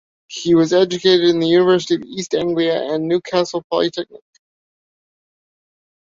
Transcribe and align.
He 0.29 0.55
was 0.55 0.73
educated 0.73 1.35
at 1.35 1.39
the 1.39 1.45
University 1.45 1.93
of 1.93 2.01
East 2.01 2.33
Anglia 2.33 2.73
and 2.91 3.07
Newcastle 3.07 3.63
Polytechnic. 3.69 4.23